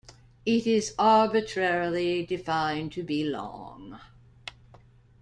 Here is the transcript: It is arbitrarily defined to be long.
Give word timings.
It 0.47 0.65
is 0.65 0.95
arbitrarily 0.97 2.25
defined 2.25 2.91
to 2.93 3.03
be 3.03 3.23
long. 3.23 3.99